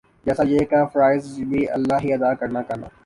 جَیسا 0.25 0.43
یِہ 0.51 0.65
کا 0.71 0.79
فرائض 0.93 1.25
بھی 1.49 1.61
اللہ 1.75 1.97
ہی 2.03 2.09
ادا 2.13 2.33
کرنا 2.39 2.61
گانا 2.69 2.87